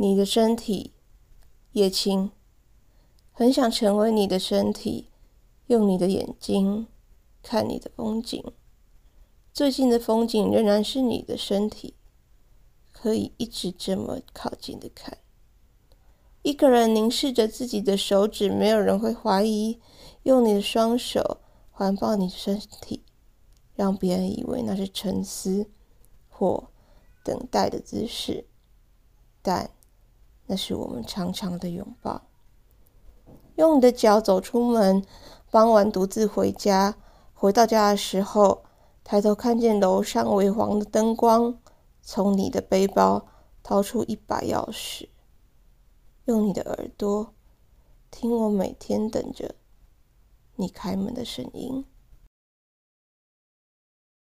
[0.00, 0.92] 你的身体，
[1.72, 2.30] 叶青，
[3.32, 5.10] 很想成为你的身体，
[5.66, 6.86] 用你的眼睛
[7.42, 8.40] 看你的风景。
[9.52, 11.96] 最近的风景仍然是你的身体，
[12.92, 15.18] 可以一直这么靠近的看。
[16.42, 19.80] 一个人凝视着自己的手指，没有人会怀疑。
[20.22, 21.40] 用你的双手
[21.72, 23.02] 环抱你的身体，
[23.74, 25.68] 让别人以为那是沉思
[26.28, 26.68] 或
[27.24, 28.46] 等待的姿势，
[29.42, 29.72] 但。
[30.48, 32.22] 那是我们长长的拥抱。
[33.54, 35.04] 用你的脚走出门，
[35.50, 36.96] 傍晚独自回家。
[37.34, 38.64] 回到家的时候，
[39.04, 41.58] 抬头看见楼上微黄的灯光，
[42.02, 43.26] 从你的背包
[43.62, 45.08] 掏出一把钥匙。
[46.24, 47.32] 用你的耳朵
[48.10, 49.54] 听我每天等着
[50.56, 51.84] 你开门的声音。